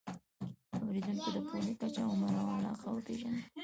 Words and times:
د 0.73 0.73
اورېدونکو 0.85 1.29
د 1.35 1.37
پوهې 1.47 1.73
کچه، 1.81 2.01
عمر 2.11 2.33
او 2.41 2.47
علاقه 2.57 2.87
وپېژنئ. 2.91 3.41